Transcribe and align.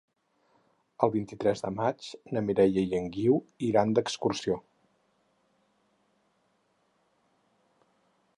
El 1.07 1.11
vint-i-tres 1.15 1.61
de 1.65 1.69
maig 1.81 2.07
na 2.37 2.43
Mireia 2.47 2.85
i 2.93 2.97
en 3.01 3.05
Guiu 3.17 3.37
iran 3.69 3.95
d'excursió. 3.99 4.59